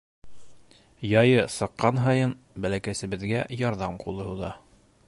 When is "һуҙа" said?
4.33-4.53